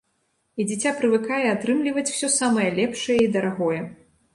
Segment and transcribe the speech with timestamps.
[0.61, 3.81] І дзіця прывыкае атрымліваць усё самае лепшае і дарагое.